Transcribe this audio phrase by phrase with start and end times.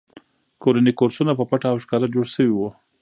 [0.61, 2.69] کورني کورسونه په پټه او ښکاره جوړ شوي وو